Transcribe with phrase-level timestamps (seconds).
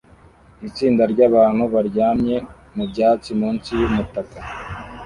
[0.67, 2.35] Itsinda ryabantu baryamye
[2.75, 4.37] mubyatsi munsi yumutaka